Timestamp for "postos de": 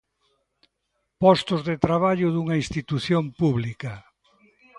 1.21-1.75